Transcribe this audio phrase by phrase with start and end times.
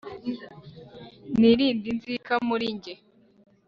[1.39, 2.93] nirinde inzika muri nge